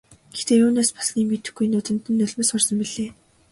Тэгтэл 0.33 0.61
юунаас 0.65 0.89
болсныг 0.95 1.25
мэдэхгүй 1.29 1.65
нүдэнд 1.69 2.05
нь 2.11 2.17
нулимс 2.19 2.49
хурсан 2.51 2.75
билээ. 2.79 3.09